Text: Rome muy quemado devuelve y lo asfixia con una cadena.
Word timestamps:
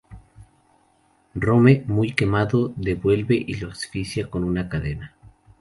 Rome 1.35 1.83
muy 1.85 2.13
quemado 2.13 2.73
devuelve 2.75 3.35
y 3.35 3.53
lo 3.57 3.69
asfixia 3.69 4.31
con 4.31 4.43
una 4.43 4.67
cadena. 4.67 5.13